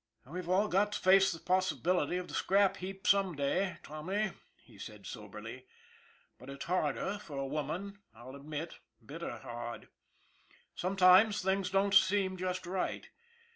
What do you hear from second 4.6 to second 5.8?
said soberly."